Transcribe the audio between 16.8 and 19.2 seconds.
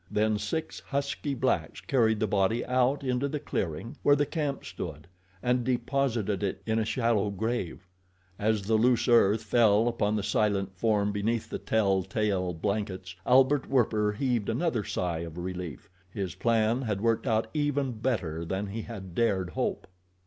had worked out even better than he had